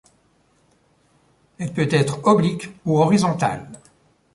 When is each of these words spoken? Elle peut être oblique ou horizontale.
Elle 1.59 1.71
peut 1.73 1.87
être 1.91 2.25
oblique 2.25 2.69
ou 2.87 2.97
horizontale. 2.99 3.69